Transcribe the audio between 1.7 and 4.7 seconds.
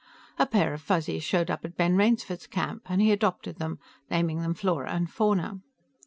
Ben Rainsford's camp, and he adopted them, naming them